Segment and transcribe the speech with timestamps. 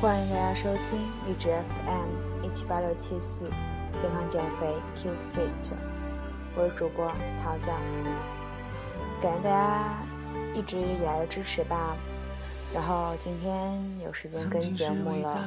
[0.00, 3.44] 欢迎大家收听荔枝 FM 一七八六七四
[4.00, 5.74] 健康减肥 Q Fit，
[6.56, 7.06] 我是主播
[7.44, 7.68] 桃子，
[9.20, 9.98] 感谢大家
[10.54, 11.94] 一直以来的支持吧。
[12.72, 15.38] 然后今天有时间跟节目了，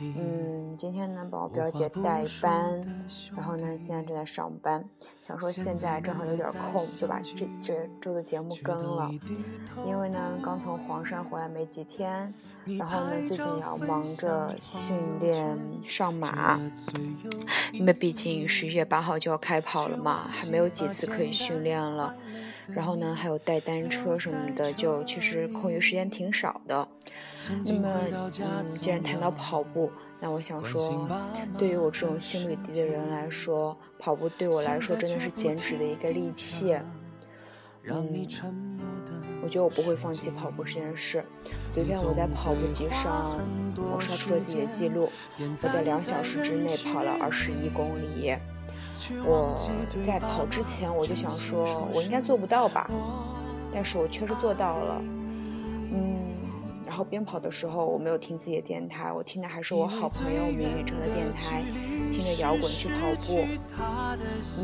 [0.00, 4.82] 嗯，今天呢帮我表姐代班，然后呢现在正在上班，
[5.26, 9.10] 想说现在正好有点空，就把这这周的节目更了，
[9.84, 12.32] 因为呢刚从黄山回来没几天，
[12.64, 16.60] 然后呢最近也要忙着训练上马，
[17.72, 22.14] 因为毕竟十一月八号就要开跑了嘛，还没有几次可以训练了。
[22.68, 26.88] 然后呢，还有带单车什么的，就其实空余时间挺少的。
[27.64, 27.90] 那么，
[28.38, 29.90] 嗯，既然谈到跑步，
[30.20, 31.08] 那我想说，
[31.58, 36.76] 对于我这种心率低的人来说，跑步对我来说真的是减脂的一个利器。
[37.84, 38.26] 嗯，
[39.42, 41.24] 我觉得我不会放弃跑步这件事。
[41.72, 43.38] 昨天我在跑步机上，
[43.76, 48.34] 我刷出了自己的记录，我在两小时之内跑了二十一公里。
[49.24, 49.54] 我
[50.06, 52.88] 在跑之前我就想说，我应该做不到吧，
[53.72, 55.02] 但是我确实做到了，
[55.92, 56.31] 嗯。
[56.92, 61.64] 然后边跑的时候，我没有听自己的电台，我听的还是我好朋友明宇哲的电台，
[62.12, 62.94] 听着摇滚去跑
[63.26, 63.46] 步。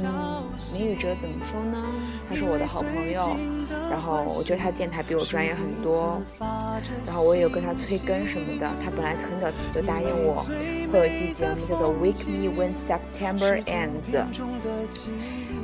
[0.04, 1.82] 嗯，明宇哲怎么说呢？
[2.28, 3.34] 他是我的好朋友，
[3.90, 6.20] 然后我觉得他电台比我专业很多。
[7.06, 10.34] 然后我也有跟他催更什么的，他本来很早就答应我，
[10.92, 14.12] 会有一期节目叫做《Wake Me When September Ends》。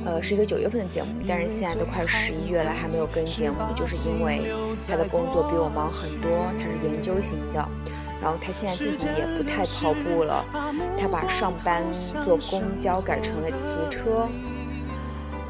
[0.06, 4.52] 呃，是一个九月份的节目，但是现在都快十一月了，还没有更节目，就是因为
[4.86, 7.69] 他的工作比我忙很多，他是研究型的，
[8.20, 10.44] 然后他现在自己也不太跑步了，
[10.98, 11.84] 他把上班
[12.24, 14.28] 坐公交改成了骑车，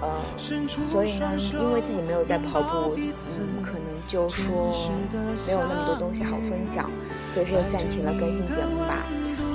[0.01, 4.91] 呃，所以呢，因为自己没有在跑步，嗯，可能就说
[5.47, 6.91] 没有那么多东西好分享，
[7.33, 9.07] 所以他就暂停了更新节目吧。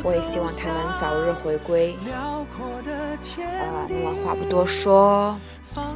[0.02, 1.97] 我也希望他能早日回归。
[3.38, 5.38] 呃，那么话不多说，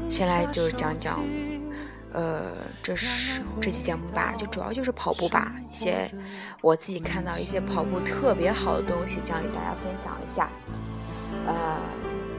[0.09, 1.19] 先来就是讲讲，
[2.13, 2.43] 呃，
[2.83, 6.09] 这是这期节目吧，就主要就是跑步吧，一些
[6.61, 10.49] 我自己看到一些跑步特别好的东西，想与大家分享一下。
[11.47, 11.79] 呃，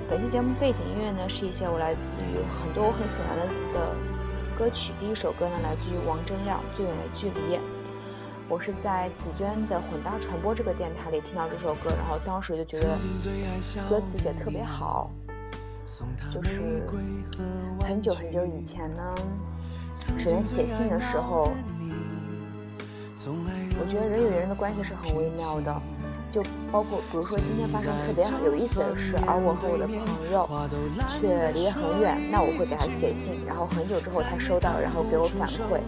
[0.09, 3.95] 本期节目背景音乐呢，是一些我来自于很多我很喜欢的的
[4.57, 4.93] 歌曲。
[5.01, 7.57] 第一首歌呢，来自于王铮亮，《最远的距离》。
[8.49, 12.97] 我是在紫娟的混搭传播这个电台里听到这首歌，然后当时就觉得
[13.89, 15.11] 歌词写特别好。
[16.33, 16.83] 就是
[17.81, 19.15] 很久很久以前呢，
[20.17, 21.53] 只能写信的时候，
[23.79, 25.83] 我觉得人与人的关系是很微妙的。
[26.33, 26.43] 就
[26.73, 29.95] 包括，比如说今天发生特别有意思的事，而我和我的朋
[30.33, 30.51] 友
[31.07, 35.79] 却离得很远，那我会给他写信，然后很久之后他收到，然后给我反馈。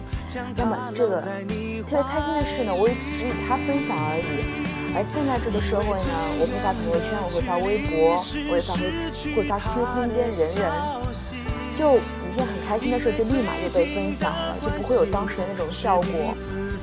[0.55, 4.66] 那么这个特别开心的事呢，我也只与他分享而已。
[4.95, 6.09] 而现在这个社会呢，
[6.39, 8.15] 我会发朋友圈，我会发微博，
[8.47, 8.81] 我会发会
[9.35, 10.63] 会发 QQ 空间，人人
[11.77, 16.33] 就一件很开心的事，就立马就被分享了，就不会有当时的那种效果。
[16.41, 16.77] 嗯。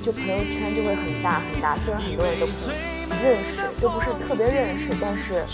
[0.00, 2.52] 就朋友圈就会很大很大，虽然很多人都不
[3.22, 5.44] 认识，都不是特别认识，但是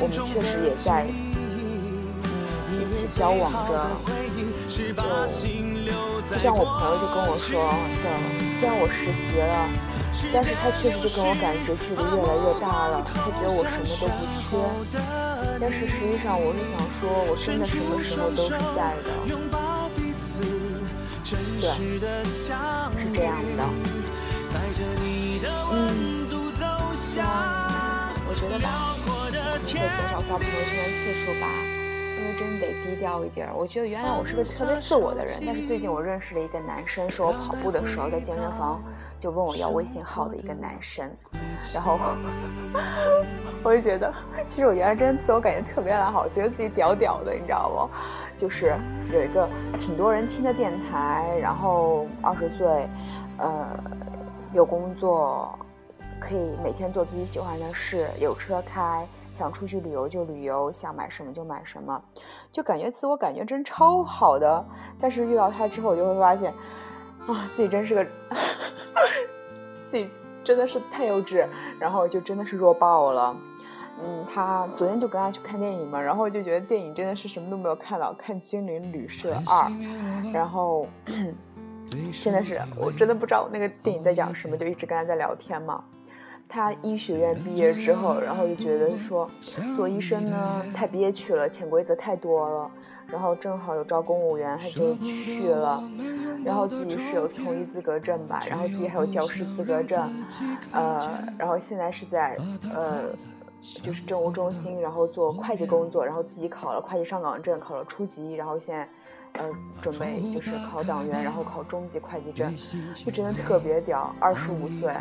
[0.00, 1.06] 我们确实也在
[2.72, 3.90] 一起交往着。
[4.68, 4.84] 就
[6.24, 7.68] 就像我朋友就跟我说
[8.02, 8.08] 的，
[8.58, 9.68] 虽然我实习了，
[10.32, 13.02] 但是他确实就跟我感觉距离越来越大了。
[13.04, 14.48] 他觉得我什么都不缺，
[15.60, 19.10] 但是实际上我是想说，我真的什么时候都是在的。
[21.60, 21.68] 对，
[22.24, 23.60] 是这样的。
[25.70, 26.26] 嗯，
[28.26, 29.76] 我觉得吧，可能会减
[30.10, 31.44] 少发朋友圈的次数吧，
[32.38, 33.48] 真得低调一点。
[33.56, 38.80] 我觉得原来我是个特别自我的人，但是最近我认识了一个男生，是我跑步的时候在健身房
[39.18, 41.10] 就问我要微信号的一个男生，
[41.74, 41.98] 然后
[43.62, 44.12] 我 就觉得，
[44.46, 47.90] 其实我原来真自我感觉特别良好，觉得自己屌屌的，你知道不？
[48.38, 48.76] 就是
[49.12, 52.88] 有一个挺多人听的电台，然后二十岁，
[53.38, 53.66] 呃，
[54.52, 55.58] 有工作，
[56.20, 62.02] 可以每天做自己喜欢的事，有车开，想出去旅游就旅游，想买什么就买什么，
[62.50, 64.64] 就感觉自我感觉真超好的。
[64.98, 66.52] 但是遇到他之后，我就会发现，
[67.26, 68.06] 啊，自己真是个，
[69.88, 70.10] 自己
[70.42, 71.46] 真的是太幼稚，
[71.78, 73.36] 然后就真的是弱爆了。
[74.00, 79.68] 嗯，他昨天就跟他去看电影嘛，然后就觉得电影真的是什么都没有看到，看《精灵旅社二》，
[80.32, 80.86] 然后
[82.22, 85.82] 真的是我真的不知道那个电影在讲什么，就一直跟他在聊天嘛。
[86.48, 89.30] 他医学院毕业之后，然后就觉得说
[89.76, 92.70] 做医生呢太憋屈了，潜规则太多了。
[93.10, 95.82] 然后正好有招公务员，他就去了。
[96.44, 100.26] 然后自己是有从医资格证吧，然后自己还有教师资格证，
[100.72, 100.98] 呃，
[101.38, 102.36] 然后现在是在
[102.74, 103.10] 呃，
[103.82, 108.86] 就是政务中心，然后做会计工作，然后自己考了会计上岗证，考了初级，然后现在
[109.42, 109.50] 呃
[109.80, 112.54] 准备就是考党员，然后考中级会计证，
[112.94, 114.92] 就真的特别屌，二十五岁。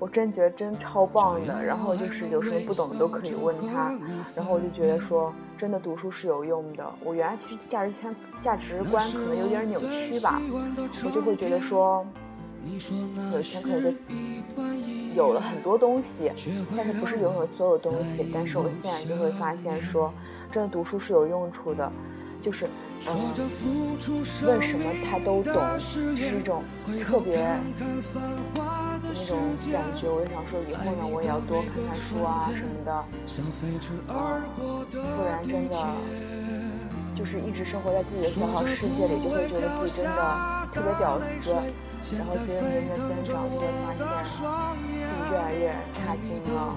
[0.00, 3.94] 我真觉得真超棒的，然后就是有什么不懂的都可以问他，
[4.34, 6.84] 然后我就觉得说真的读书是有用的。
[7.04, 10.40] 我原来其实价值圈价值观可能有点扭曲吧，
[11.04, 12.04] 我就会觉得说
[13.32, 13.92] 有钱可能就
[15.14, 16.32] 有了很多东西，
[16.74, 18.30] 但是不是拥有所有东西。
[18.32, 20.10] 但是我现在就会发现说，
[20.50, 21.92] 真的读书是有用处的。
[22.42, 22.66] 就是
[23.06, 23.34] 嗯，
[24.46, 26.62] 问什么他都懂，是一种
[27.06, 27.46] 特别
[29.12, 29.38] 那种
[29.72, 30.08] 感觉。
[30.08, 33.04] 我就想说，以后呢，我也要多看看书啊什么的，
[34.90, 35.76] 不然真的
[37.14, 40.20] 就是一直生活在自己的小小世界里，就会觉得自己真的
[40.72, 41.52] 特别屌丝。
[42.16, 44.40] 然后随着年龄的增长，就会发现自己
[45.30, 46.72] 越来越差劲了。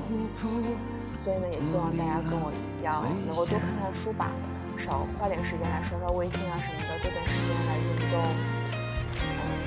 [1.23, 4.27] 所以呢，也希望大家跟我一样，能够多看看书吧。
[4.75, 8.19] 少花点时间来刷刷微信啊什么的，多点时间来运动，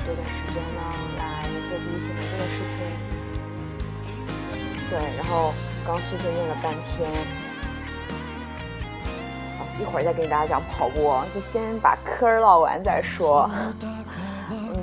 [0.06, 0.80] 嗯，多点时间呢
[1.18, 2.78] 来做自己喜欢做的事情。
[4.88, 5.52] 对，然后
[5.84, 7.10] 刚碎碎念了半天，
[9.80, 13.50] 一会儿再给大家讲跑步，就先把嗑唠完再说。
[14.50, 14.78] 嗯，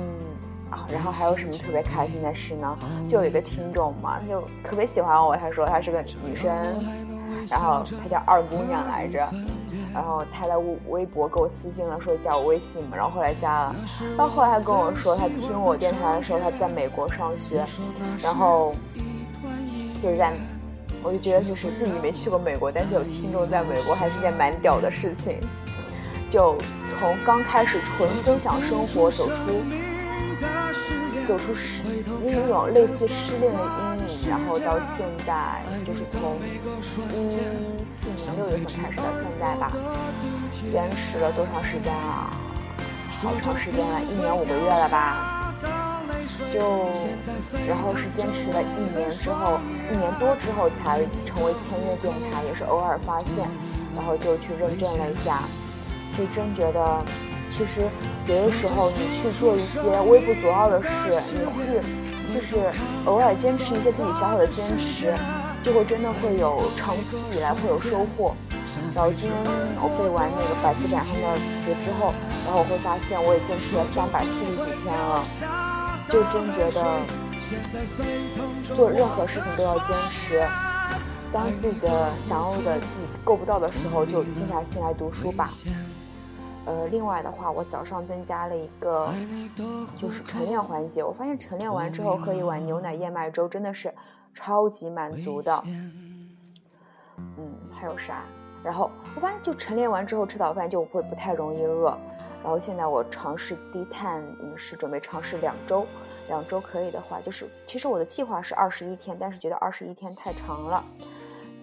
[0.92, 2.76] 然后还有什么特别开心的事呢？
[3.08, 6.54] 就有一个听众嘛，他就特别喜欢我，他说他是个女生，
[7.48, 9.26] 然后他叫二姑娘来着。
[9.94, 10.54] 然后他在
[10.88, 13.76] 微博给我私信了，说加我微信嘛，然后后来加了。
[14.18, 17.64] 到后来他跟我说，他听我电台的时候，他在美国上学，
[18.20, 18.74] 然后
[20.02, 20.32] 就是在，
[21.02, 25.38] 我就觉得就是自己没去过美国，但是有听众在美国，还是件蛮屌的事情。
[26.28, 26.58] 就
[26.88, 29.34] 从刚开始纯分享生活，走出
[31.28, 31.80] 走出失
[32.24, 33.93] 那种类似失恋的阴，
[34.28, 36.38] 然后到现在就是从
[37.12, 37.38] 一。
[38.04, 39.72] 四年六月份开始到现在吧，
[40.70, 42.30] 坚持了多长时间啊？
[43.08, 45.54] 好长时间了，一年五个月了吧？
[46.52, 46.90] 就
[47.66, 49.58] 然后是坚持了一年之后，
[49.90, 53.48] 一年多之后才成为签约电台，也是偶尔发现，
[53.96, 55.44] 然后就去认证了一下，
[56.16, 57.02] 就真觉得，
[57.48, 57.88] 其实
[58.26, 61.80] 有的时候你去做一些微不足道的事，你会
[62.34, 62.56] 就是
[63.06, 65.14] 偶尔坚持一些自己小小的坚持。
[65.62, 68.36] 就会真的会有长期以来会有收获。
[68.94, 69.30] 然后今
[69.80, 72.12] 我背完那个百词斩上的词之后，
[72.44, 75.24] 然后我会发现我也坚持了三百四十几天了。
[76.12, 77.00] 就真觉得
[78.74, 80.46] 做任何事情都要坚持。
[81.32, 85.48] 当自己的想要的自己够不到的时候，就静下心来读书吧。
[86.66, 89.12] 呃，另外的话，我早上增加了一个
[89.98, 91.02] 就是晨练环节。
[91.04, 93.92] 我发现晨练完之后喝一碗牛奶燕麦粥真的是。
[94.36, 95.62] 超级满足的，
[97.16, 98.24] 嗯，还有啥？
[98.64, 101.96] 然后我发现，就晨练完之后吃早饭就会不太容易饿。
[102.42, 105.86] 然后现在我尝试低碳饮食，准备尝试两周，
[106.26, 110.84] 两周可以的话，就是其实我的计划是二十一天，但是觉得二十一天太长了，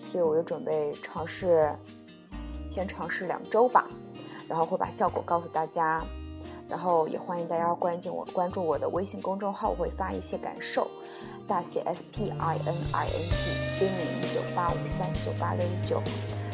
[0.09, 1.75] 所以我就准备尝试，
[2.69, 3.85] 先尝试两周吧，
[4.51, 6.03] 然后会把效果告诉大家。
[6.67, 10.85] 然后也欢迎大家关注我，关注我的微信公众号，我会发一些感受。
[11.47, 16.01] 大写 S P I N I N G spinning 九八五三九八六一九，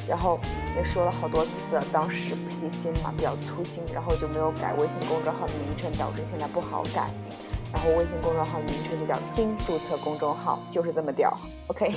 [0.07, 0.39] 然后
[0.75, 7.09] 也说了好多次，当时不细心嘛，比较粗心，然后就没有改微信公众号的名称，导致现在不好改。
[7.73, 11.35] 然后微信公众号名称就叫新注册公众号，就是这么屌。
[11.67, 11.91] OK，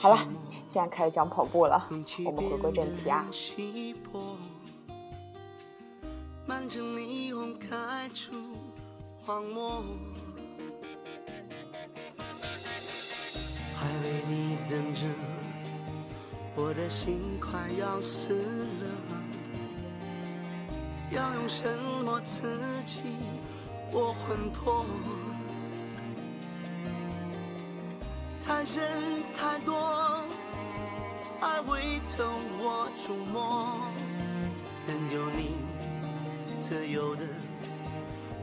[0.00, 0.18] 好了，
[0.66, 1.86] 现在开始讲跑步了，
[2.24, 3.26] 我们回归正题啊。
[6.46, 8.34] 满城霓虹开出
[9.24, 9.82] 荒漠
[13.74, 15.06] 还为你等着，
[16.54, 18.90] 我的心快要死了。
[21.10, 21.64] 要用什
[22.04, 23.00] 么刺激
[23.90, 24.84] 我魂魄？
[28.44, 30.22] 太深太多，
[31.40, 32.24] 爱会透
[32.58, 33.78] 我触摸，
[34.86, 35.63] 任由你
[36.66, 37.22] 自由的。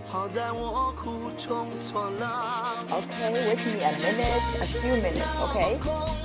[0.05, 2.27] 好在我苦中作乐。
[2.87, 5.79] Okay, wait me a minute, a few minutes, okay?
[5.79, 6.21] Okay.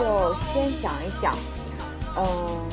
[0.00, 1.36] 就先讲一讲，
[2.16, 2.68] 嗯，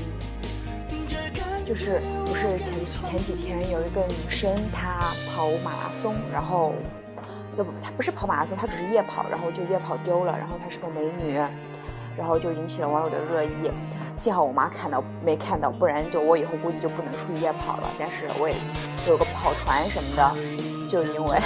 [1.66, 6.74] 就是不是前前几天有一个女生她跑马拉松，然后
[7.56, 11.36] 不不，她不是跑马拉松，她只是夜跑，然后就夜跑丢了，然后她是个美女，
[12.18, 13.72] 然后就引起了网友的热议。
[14.18, 17.90] 幸好我妈看到没看到，不然就我以后估计就不能出去夜跑了。
[18.00, 18.56] 但是我也
[19.08, 20.36] 有个跑团什么的，
[20.90, 21.40] 就因为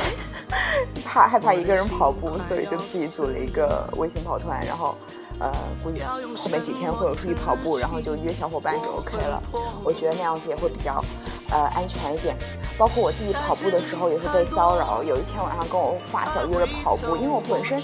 [1.06, 4.96] 怕害怕一个人跑步，所以就自己组了一个微信跑团，然后。
[5.40, 5.52] 呃，
[5.84, 6.00] 估计
[6.38, 9.42] 后面几天会有出去跑步，然后就约小伙伴就 OK 了。
[9.84, 11.04] 我觉得那样子也会比较，
[11.52, 12.36] 呃，安全一点。
[12.78, 15.04] 包括我自己跑步的时候也是被骚扰。
[15.04, 17.80] 有一天晚上跟我发小约着跑步，因为我本身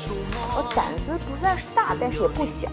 [0.56, 2.68] 我胆子不算是大，但是也不小。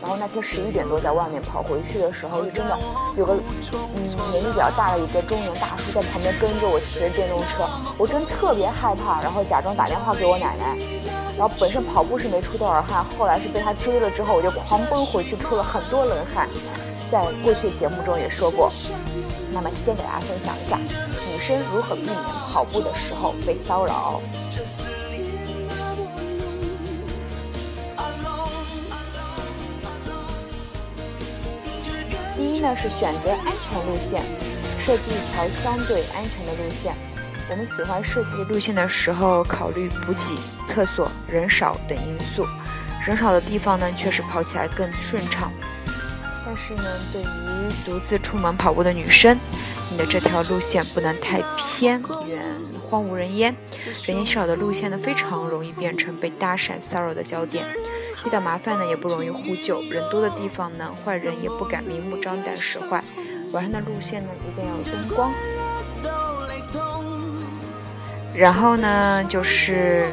[0.00, 2.78] 然后那天十一点多在外面跑回去的时候，就真的
[3.18, 10.78] 有个嗯年纪比较大的一个中年大叔在旁边跟着我骑着电动车，我真特别害怕，然后假装打电话给我奶奶。
[11.36, 16.48] 然后本身跑步是没出多少汗，后来是被他追了之后，我就狂奔回去，出了很多冷汗。
[17.10, 18.70] 在过去节目中也说过。
[19.56, 22.14] 那么先给大家分享一下，女生如何避免
[22.52, 24.20] 跑步的时候被骚扰。
[32.36, 34.22] 第一呢是选择安全路线，
[34.78, 36.94] 设计一条相对安全的路线。
[37.48, 40.36] 我们喜欢设计路线的时候，考虑补给、
[40.68, 42.46] 厕所、人少等因素。
[43.06, 45.50] 人少的地方呢，确实跑起来更顺畅。
[46.44, 49.36] 但是呢，对于独自出门跑步的女生，
[49.90, 52.42] 你的这条路线不能太偏远、
[52.88, 53.54] 荒无人烟。
[54.04, 57.64] 人烟稀少的路线呢，非常容易变成被搭讪骚扰的焦点。
[58.26, 59.80] 遇到麻烦呢，也不容易呼救。
[59.82, 63.02] 人多的地方呢，坏人也不敢明目张胆使坏。
[63.52, 65.30] 晚上的路线呢，一定要有灯光。
[68.34, 70.08] 然后呢，就是